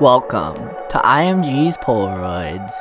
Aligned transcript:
Welcome 0.00 0.56
to 0.88 0.98
IMG's 1.04 1.76
Polaroids. 1.76 2.72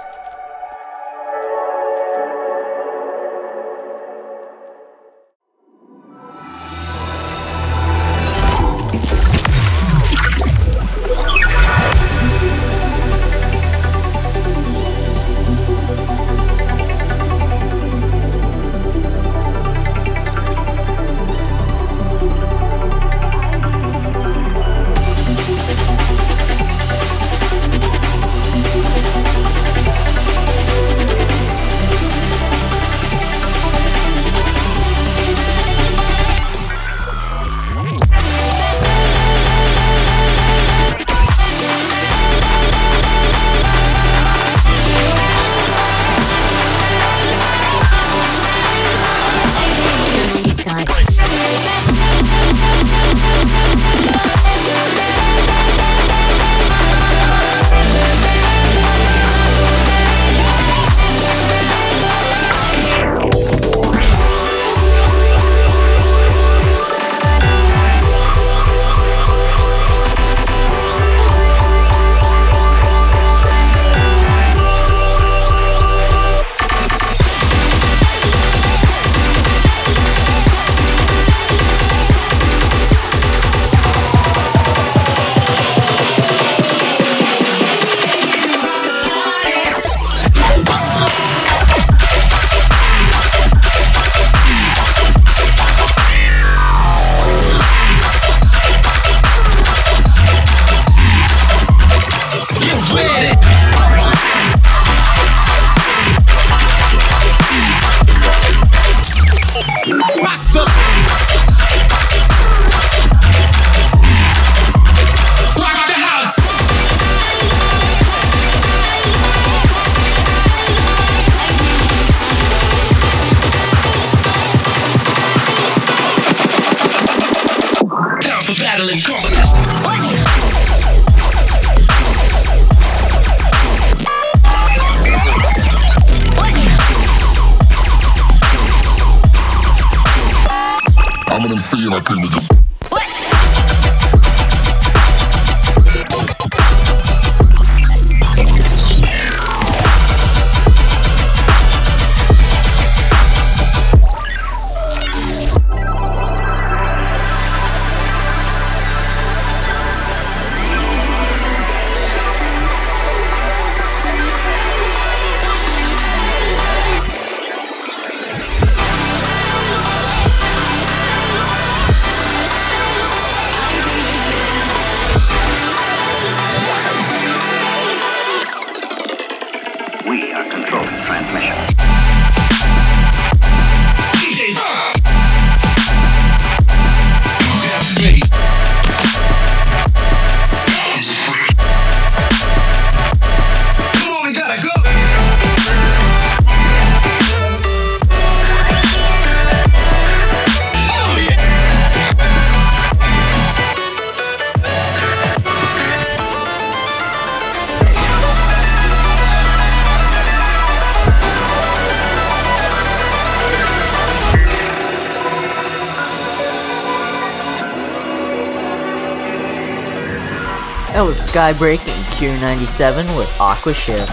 That 220.99 221.07
was 221.07 221.31
Skybreak 221.31 221.79
and 221.79 222.03
Cure 222.19 222.35
97 222.43 223.07
with 223.15 223.31
Aqua 223.39 223.73
Shift. 223.73 224.11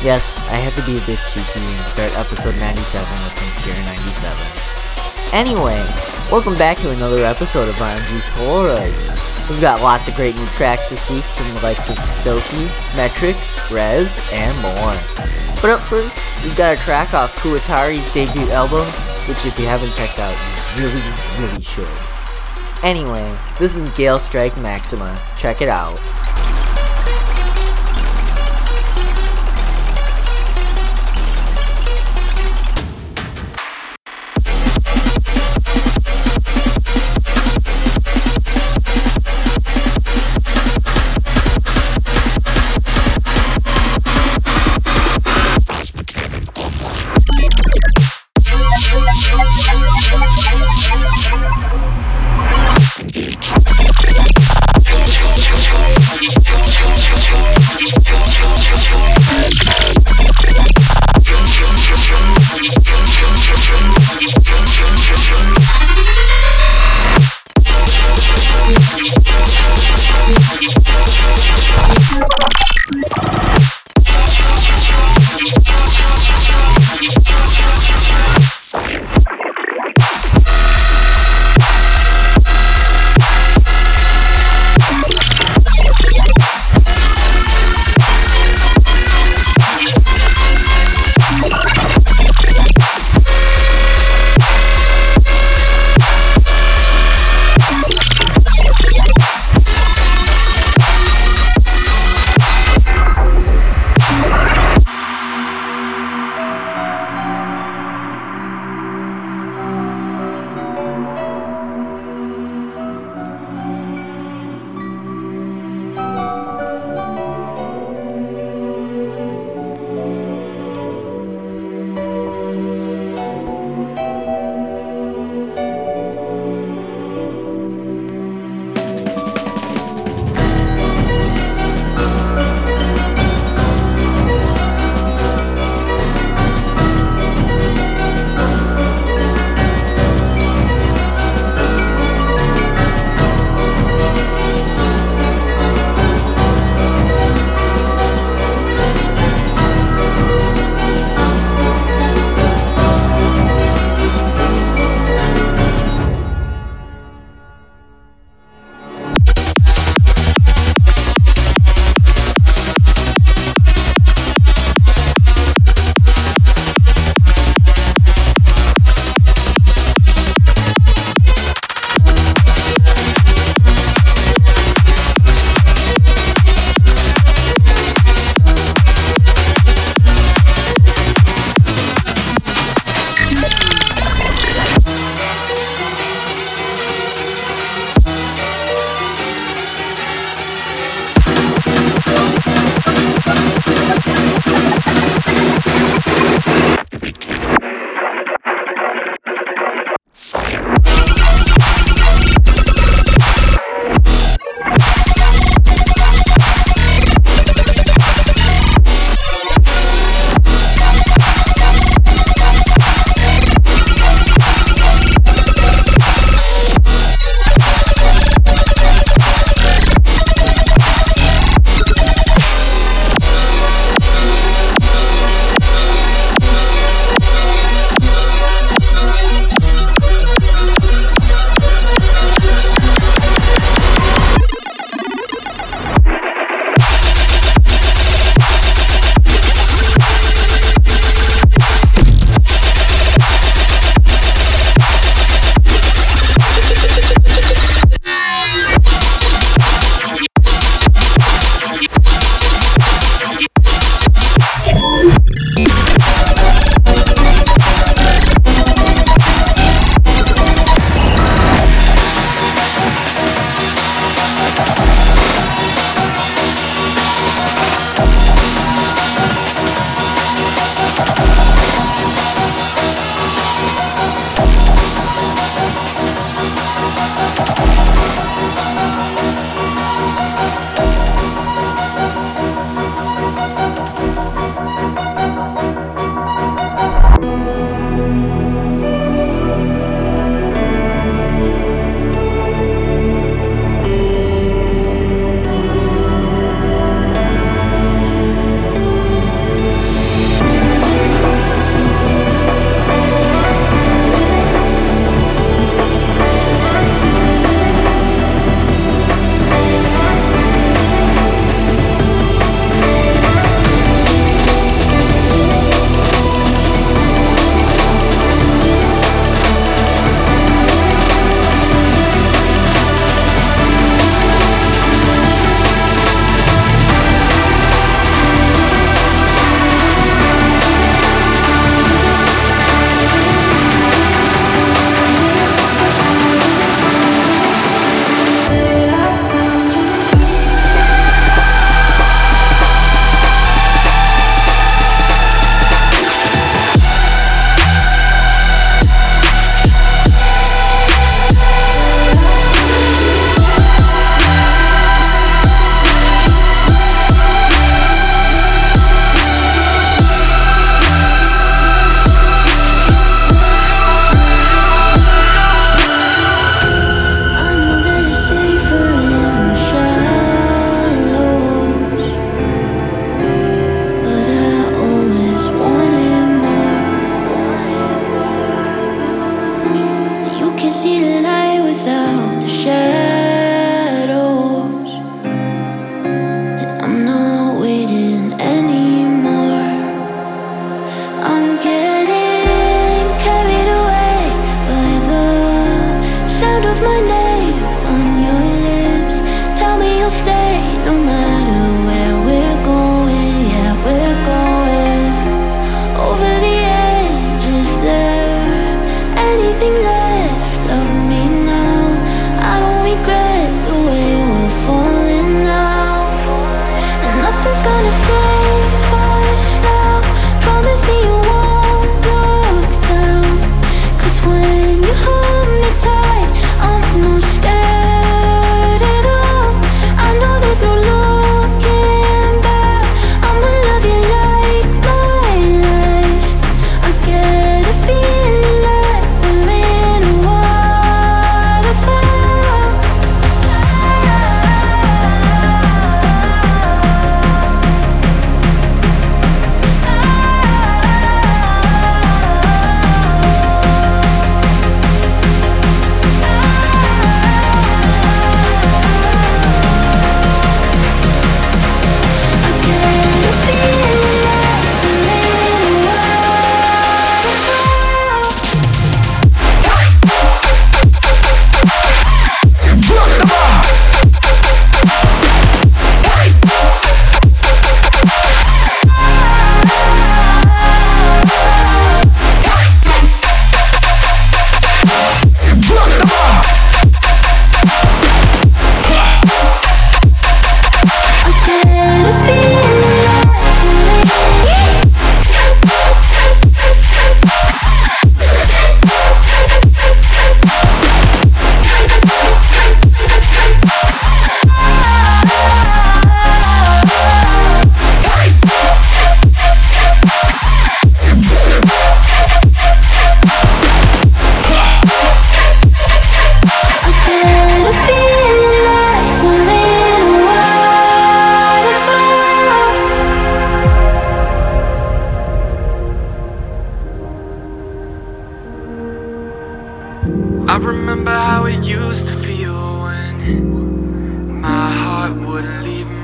Yes, 0.00 0.40
I 0.48 0.56
had 0.56 0.72
to 0.80 0.84
be 0.88 0.96
a 0.96 1.04
bit 1.04 1.20
cheeky 1.28 1.60
and 1.60 1.84
start 1.84 2.08
episode 2.16 2.56
97 2.56 3.04
with 3.04 3.36
Cure 3.60 3.76
97. 3.76 5.36
Anyway, 5.36 5.76
welcome 6.32 6.56
back 6.56 6.80
to 6.80 6.96
another 6.96 7.20
episode 7.28 7.68
of 7.68 7.76
IMG 7.76 8.24
Polaroids. 8.40 9.12
We've 9.52 9.60
got 9.60 9.84
lots 9.84 10.08
of 10.08 10.16
great 10.16 10.32
new 10.32 10.48
tracks 10.56 10.88
this 10.88 11.04
week 11.12 11.28
from 11.28 11.44
the 11.52 11.60
likes 11.60 11.92
of 11.92 12.00
Sophie, 12.16 12.72
Metrik, 12.96 13.36
REZZ, 13.68 14.16
and 14.32 14.56
more. 14.64 14.96
But 15.60 15.76
up 15.76 15.84
first, 15.84 16.16
we've 16.40 16.56
got 16.56 16.72
a 16.72 16.80
track 16.80 17.12
off 17.12 17.36
kuatari's 17.44 18.08
debut 18.16 18.48
album, 18.48 18.88
which 19.28 19.44
if 19.44 19.60
you 19.60 19.68
haven't 19.68 19.92
checked 19.92 20.16
out, 20.16 20.32
you 20.72 20.88
really, 20.88 21.04
really 21.36 21.60
should. 21.60 22.17
Anyway, 22.82 23.36
this 23.58 23.74
is 23.74 23.90
Gale 23.96 24.18
Strike 24.18 24.56
Maxima. 24.56 25.18
Check 25.36 25.60
it 25.62 25.68
out. 25.68 25.98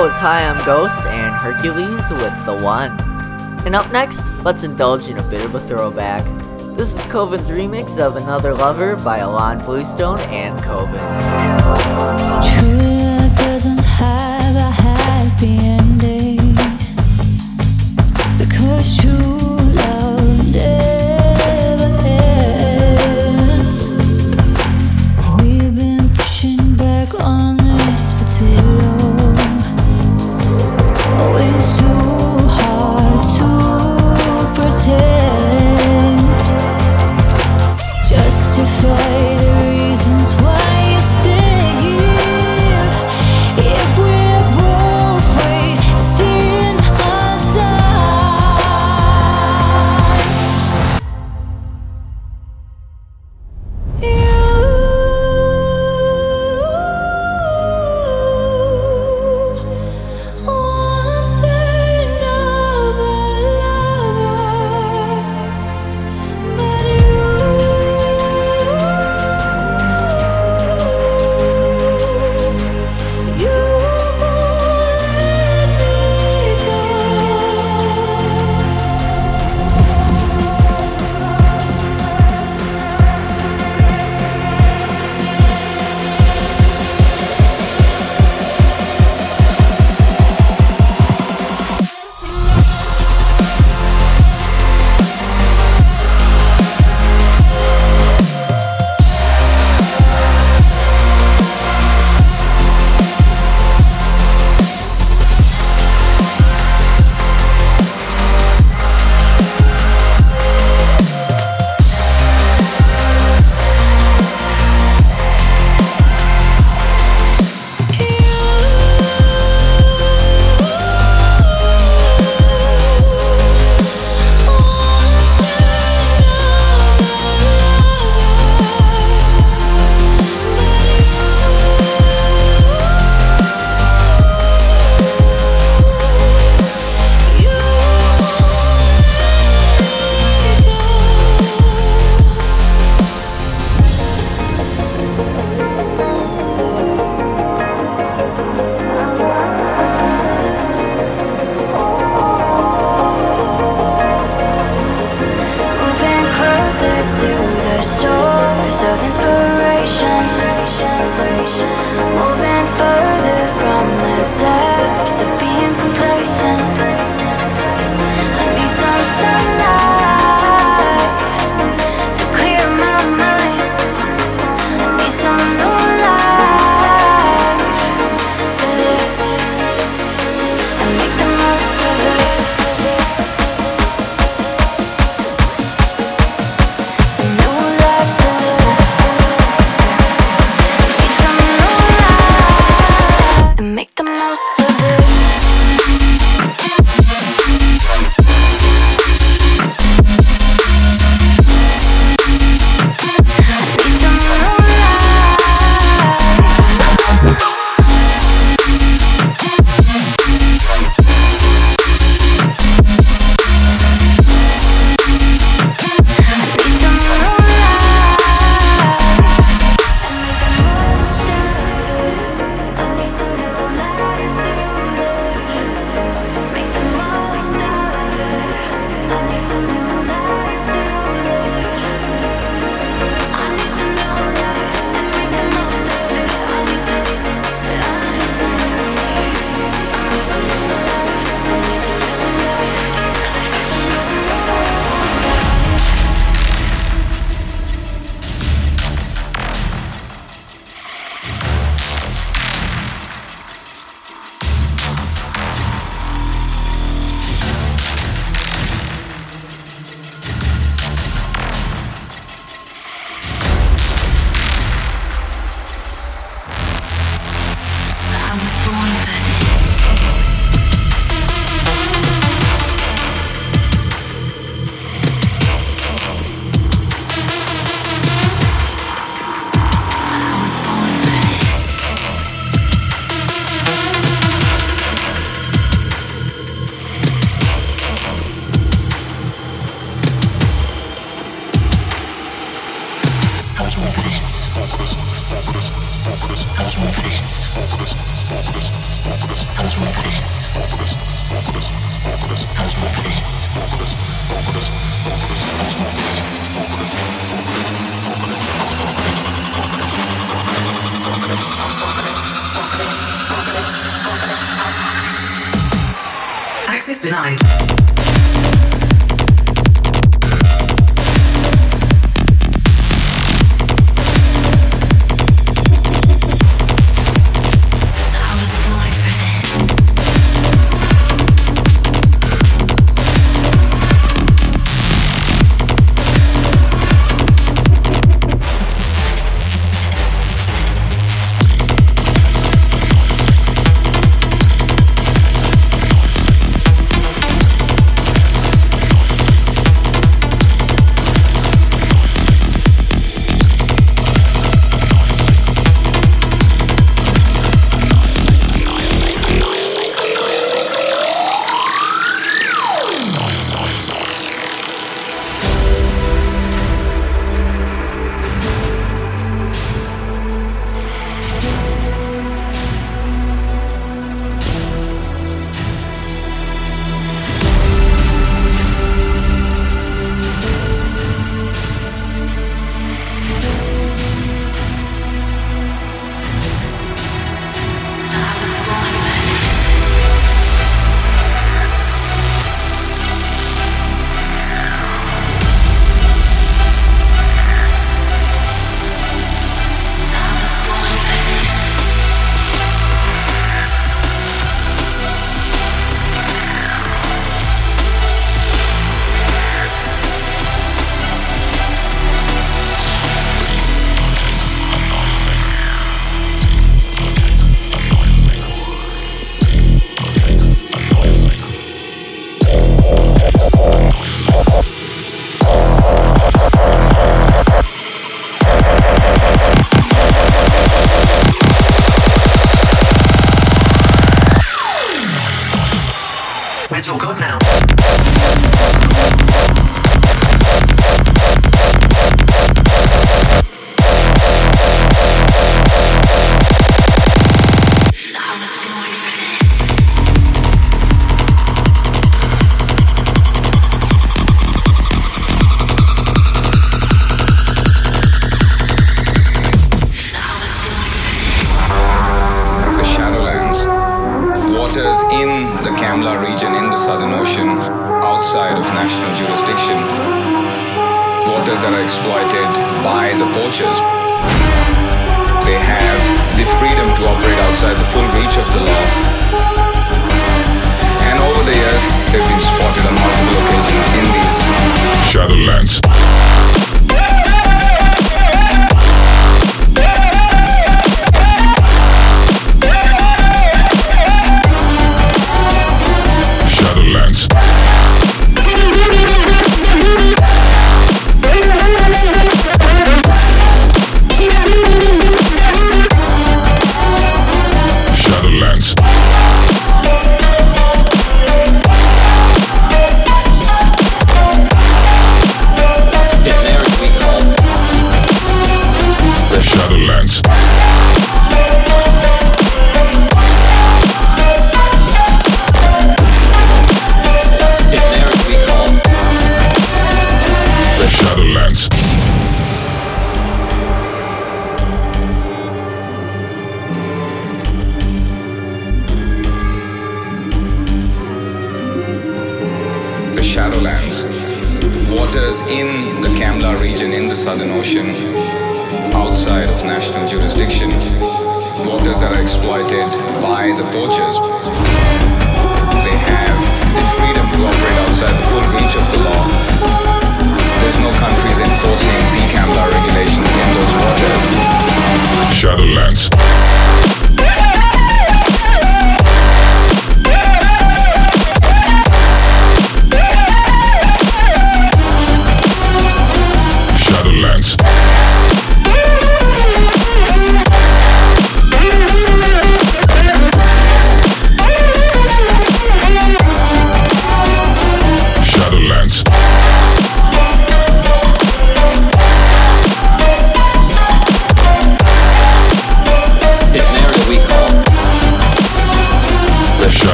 was 0.00 0.16
Hi 0.16 0.44
I'm 0.44 0.56
Ghost 0.66 1.02
and 1.02 1.32
Herculez 1.34 2.10
with 2.10 2.46
The 2.46 2.56
One. 2.64 2.98
And 3.64 3.76
up 3.76 3.92
next, 3.92 4.26
let's 4.42 4.64
indulge 4.64 5.06
in 5.08 5.18
a 5.18 5.22
bit 5.24 5.44
of 5.44 5.54
a 5.54 5.60
throwback. 5.68 6.24
This 6.76 6.96
is 6.96 7.04
Koven's 7.04 7.48
remix 7.48 7.98
of 8.04 8.16
Another 8.16 8.54
Lover 8.54 8.96
by 8.96 9.20
Ilan 9.20 9.64
Bluestone 9.64 10.18
and 10.30 10.58
Coven. 10.62 10.98
True 12.58 13.28
doesn't 13.36 13.84
have 13.84 14.56
a 14.56 14.70
happy 14.82 15.58
ending 15.58 16.38
because 18.36 18.96
true 18.98 19.58
love 19.76 20.52
never 20.52 21.03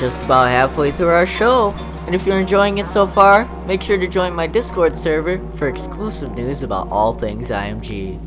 just 0.00 0.22
about 0.22 0.48
halfway 0.48 0.90
through 0.90 1.08
our 1.08 1.26
show, 1.26 1.72
and 2.06 2.14
if 2.14 2.26
you're 2.26 2.40
enjoying 2.40 2.78
it 2.78 2.88
so 2.88 3.06
far, 3.06 3.44
make 3.66 3.82
sure 3.82 3.98
to 3.98 4.08
join 4.08 4.34
my 4.34 4.46
Discord 4.46 4.98
server 4.98 5.38
for 5.56 5.68
exclusive 5.68 6.32
news 6.32 6.62
about 6.62 6.88
all 6.88 7.12
things 7.12 7.50
IMG. 7.50 8.18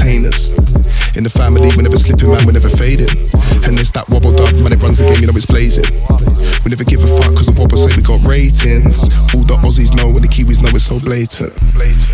Entertainers. 0.00 0.52
In 1.14 1.24
the 1.24 1.30
family, 1.30 1.68
we're 1.76 1.82
never 1.82 1.98
slipping, 1.98 2.30
man, 2.30 2.46
we're 2.46 2.52
never 2.52 2.70
fading. 2.70 3.10
And 3.68 3.78
it's 3.78 3.90
that 3.92 4.06
Wobbo 4.08 4.34
Dub, 4.34 4.56
man, 4.64 4.72
it 4.72 4.82
runs 4.82 4.96
the 4.96 5.04
game, 5.04 5.20
you 5.20 5.26
know 5.26 5.36
it's 5.36 5.44
blazing. 5.44 5.84
We 6.64 6.70
never 6.70 6.84
give 6.84 7.02
a 7.02 7.06
fuck 7.20 7.36
cause 7.36 7.46
the 7.46 7.52
wobble 7.58 7.76
say 7.76 7.94
we 7.96 8.02
got 8.02 8.26
ratings. 8.26 9.12
All 9.34 9.44
the 9.44 9.60
Aussies 9.60 9.94
know 9.94 10.08
and 10.08 10.24
the 10.24 10.28
Kiwis 10.28 10.62
know 10.62 10.70
it's 10.72 10.84
so 10.84 11.00
blatant. 11.00 11.52
Blatant. 11.76 12.08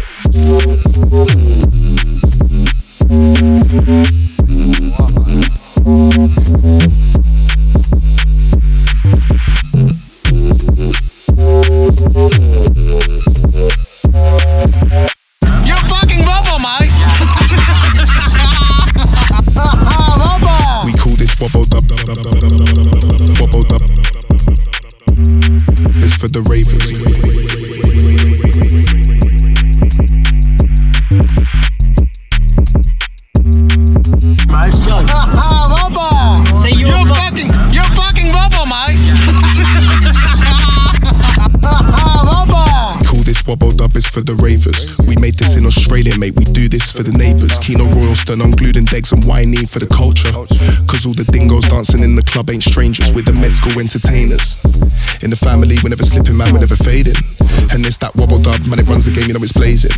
You 59.27 59.35
know 59.35 59.43
it's 59.43 59.53
blazing. 59.53 59.91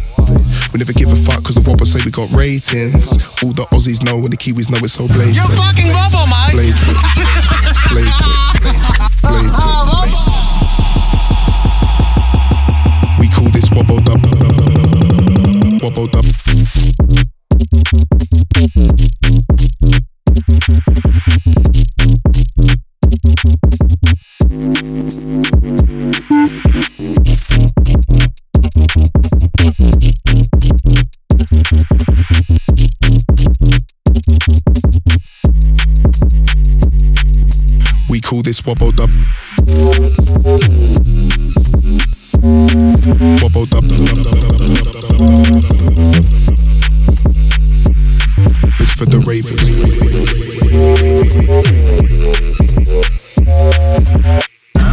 We 0.73 0.79
never 0.79 0.93
give 0.93 1.11
a 1.11 1.17
fuck 1.17 1.45
cause 1.45 1.55
the 1.55 1.65
wobble 1.69 1.87
say 1.87 2.01
we 2.05 2.11
got 2.11 2.31
ratings. 2.33 3.13
All 3.43 3.53
the 3.53 3.69
Aussies 3.73 4.03
know 4.03 4.17
and 4.17 4.33
the 4.33 4.37
Kiwis 4.37 4.71
know 4.71 4.79
it's 4.83 4.95
so 4.95 5.07
blatant. 5.07 5.37
You're 5.37 5.45
fucking 5.53 5.93
Wobbo, 5.93 6.25
mate. 6.25 6.53
Blatant. 6.57 6.97
Blatant. 7.93 8.63
Blatant. 8.63 8.63
Blatant. 8.63 9.08
This 38.21 38.61
Wobbo 38.63 38.91
Dub. 38.95 39.11
Wobbo 43.41 43.65
Dub. 43.71 43.85
It's 48.81 48.93
for 48.93 49.07
the 49.07 49.21
ravers. 49.21 49.69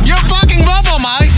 You're 0.05 0.17
fucking 0.17 0.63
Wobbo, 0.63 0.99
mate. 1.01 1.32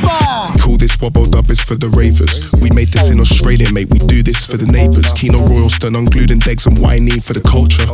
bubble. 0.00 0.60
Call 0.60 0.76
this 0.76 0.96
Wobbo 0.96 1.30
Dub 1.30 1.50
is 1.50 1.60
for 1.60 1.74
the 1.74 1.88
ravers. 1.90 2.50
We 2.52 2.70
made 2.70 2.88
this 2.88 3.08
in 3.10 3.20
Australia, 3.20 3.72
mate. 3.72 3.88
We 3.90 3.98
for 4.44 4.58
the 4.58 4.66
neighbours. 4.66 5.06
Keeno 5.14 5.40
Royalston, 5.48 5.96
unglued 5.96 6.30
and 6.30 6.42
Degs 6.42 6.66
and 6.66 6.76
Whiney 6.76 7.22
for 7.22 7.32
the 7.32 7.40
culture. 7.40 7.86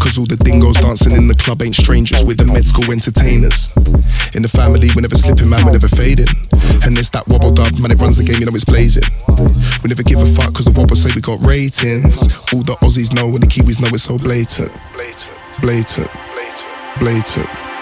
Cause 0.00 0.18
all 0.18 0.26
the 0.26 0.36
dingoes 0.36 0.80
dancing 0.80 1.12
in 1.12 1.28
the 1.28 1.34
club 1.34 1.62
ain't 1.62 1.76
strangers. 1.76 2.24
We're 2.24 2.34
the 2.34 2.48
med 2.48 2.64
school 2.64 2.90
entertainers. 2.90 3.76
In 4.34 4.42
the 4.42 4.48
family, 4.48 4.88
we're 4.96 5.06
never 5.06 5.14
slipping, 5.14 5.48
man, 5.48 5.64
we're 5.64 5.76
never 5.78 5.88
fading. 5.88 6.32
And 6.82 6.98
it's 6.98 7.10
that 7.10 7.28
Wobbo 7.28 7.54
Dub, 7.54 7.78
man, 7.78 7.92
it 7.92 8.00
runs 8.00 8.16
the 8.16 8.24
game, 8.24 8.40
you 8.40 8.46
know 8.46 8.56
it's 8.56 8.64
blazing. 8.64 9.06
We 9.84 9.92
never 9.92 10.02
give 10.02 10.20
a 10.20 10.26
fuck 10.32 10.54
cause 10.54 10.64
the 10.64 10.74
wobble 10.74 10.96
say 10.96 11.10
we 11.14 11.20
got 11.20 11.44
ratings. 11.46 12.24
All 12.52 12.64
the 12.64 12.74
Aussies 12.80 13.12
know 13.12 13.28
and 13.28 13.42
the 13.42 13.46
Kiwis 13.46 13.80
know 13.80 13.92
it's 13.92 14.04
so 14.04 14.18
blatant. 14.18 14.72
Blatant, 14.96 15.30
blatant, 15.60 16.10
blatant, 16.32 16.66
blatant. 16.98 17.73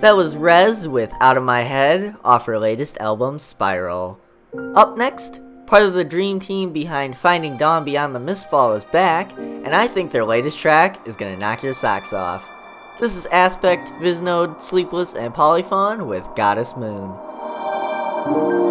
That 0.00 0.16
was 0.16 0.36
REZZ 0.36 0.86
with 0.86 1.12
Out 1.20 1.36
of 1.36 1.42
My 1.42 1.62
Head 1.62 2.14
off 2.24 2.46
her 2.46 2.56
latest 2.56 2.98
album, 2.98 3.40
Spiral. 3.40 4.20
Up 4.76 4.96
next, 4.96 5.40
part 5.66 5.82
of 5.82 5.92
the 5.92 6.04
dream 6.04 6.38
team 6.38 6.72
behind 6.72 7.16
Finding 7.16 7.56
Dawn 7.56 7.84
Beyond 7.84 8.14
the 8.14 8.20
Mistfall 8.20 8.76
is 8.76 8.84
back, 8.84 9.36
and 9.36 9.74
I 9.74 9.88
think 9.88 10.12
their 10.12 10.24
latest 10.24 10.60
track 10.60 11.04
is 11.04 11.16
gonna 11.16 11.36
knock 11.36 11.64
your 11.64 11.74
socks 11.74 12.12
off. 12.12 12.48
This 13.00 13.16
is 13.16 13.26
Aspect, 13.26 13.88
Viznode, 14.00 14.62
Sleepless, 14.62 15.16
and 15.16 15.34
polyfawn 15.34 16.06
with 16.06 16.28
Goddess 16.36 16.76
Moon. 16.76 18.67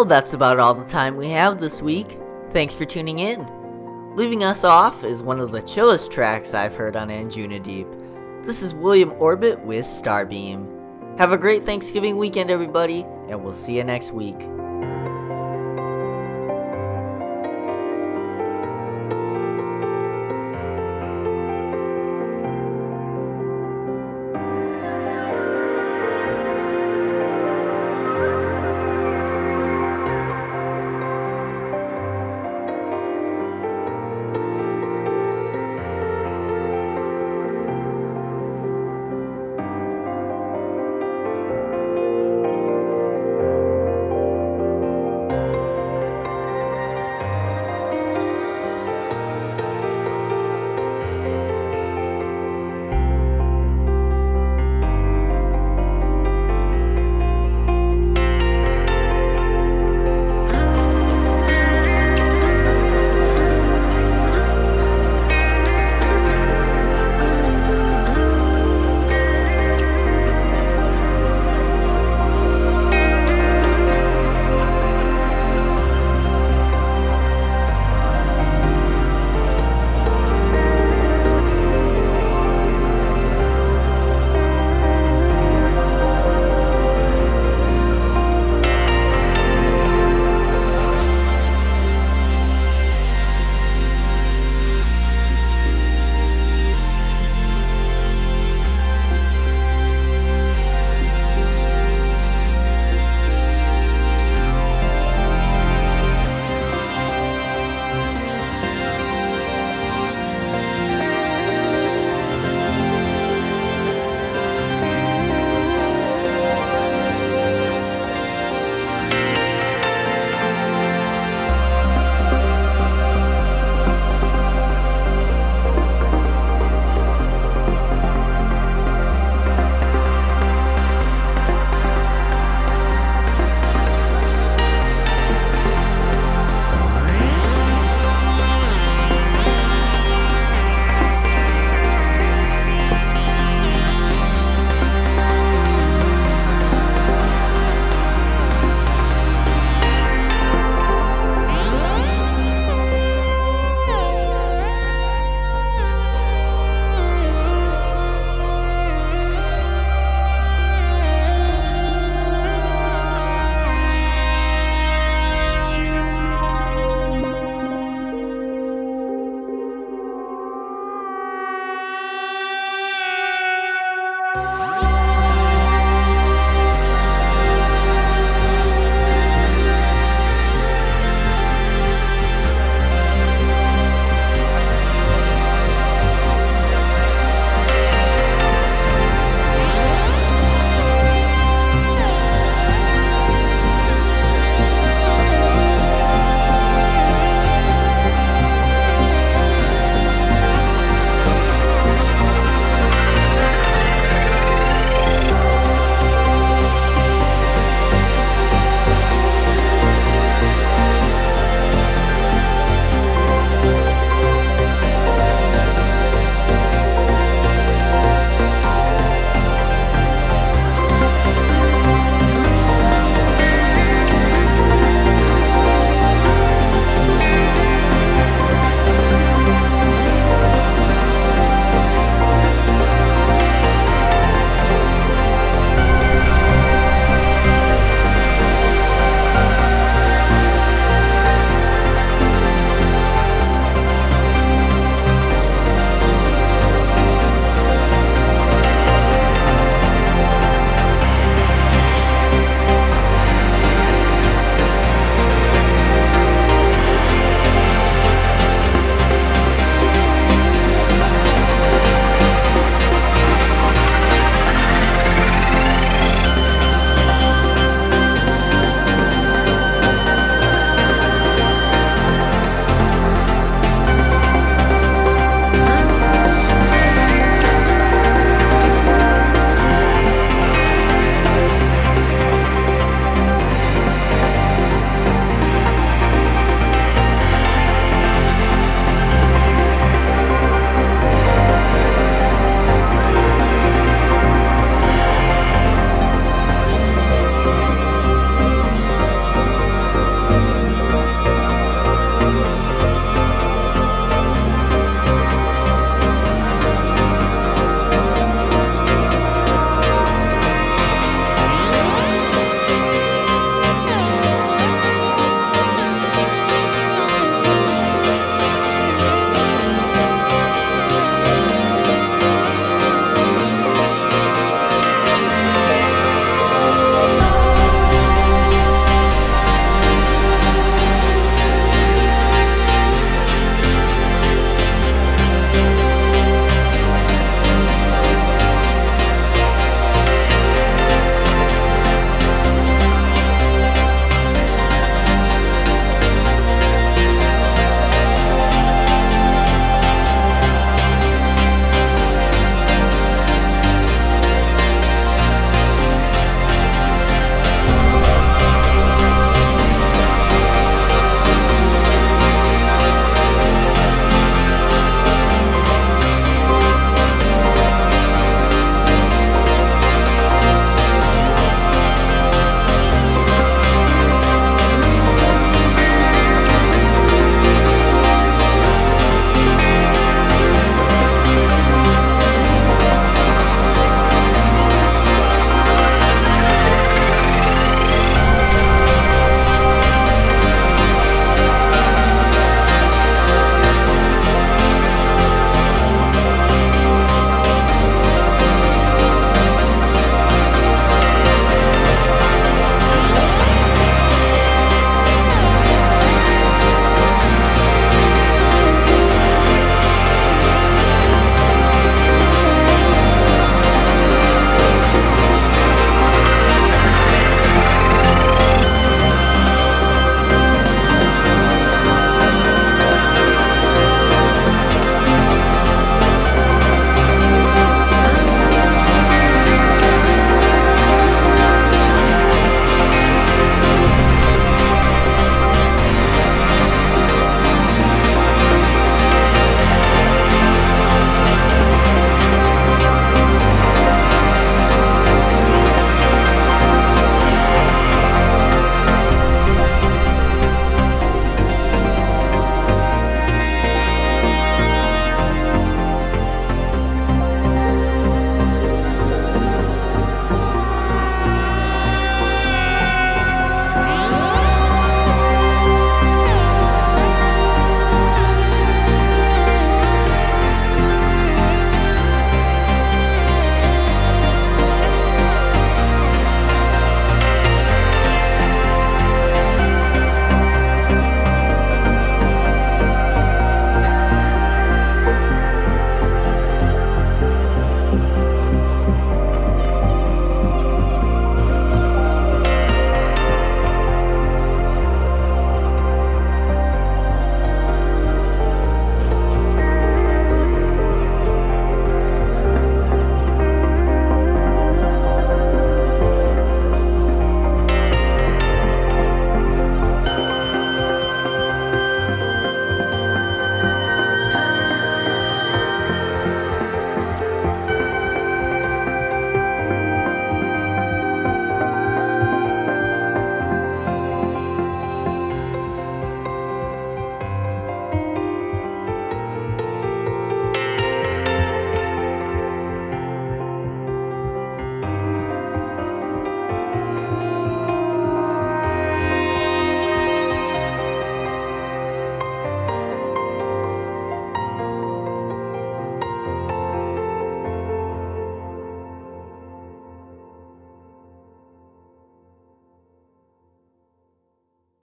Well, 0.00 0.06
that's 0.06 0.32
about 0.32 0.58
all 0.58 0.72
the 0.72 0.86
time 0.86 1.18
we 1.18 1.28
have 1.28 1.60
this 1.60 1.82
week. 1.82 2.18
Thanks 2.52 2.72
for 2.72 2.86
tuning 2.86 3.18
in. 3.18 3.46
Leaving 4.16 4.42
us 4.42 4.64
off 4.64 5.04
is 5.04 5.22
one 5.22 5.38
of 5.38 5.52
the 5.52 5.60
chillest 5.60 6.10
tracks 6.10 6.54
I've 6.54 6.74
heard 6.74 6.96
on 6.96 7.08
Anjuna 7.08 7.62
Deep. 7.62 7.86
This 8.42 8.62
is 8.62 8.72
William 8.72 9.12
Orbit 9.18 9.60
with 9.60 9.84
Starbeam. 9.84 11.18
Have 11.18 11.32
a 11.32 11.36
great 11.36 11.64
Thanksgiving 11.64 12.16
weekend, 12.16 12.50
everybody, 12.50 13.02
and 13.28 13.44
we'll 13.44 13.52
see 13.52 13.76
you 13.76 13.84
next 13.84 14.12
week. 14.12 14.40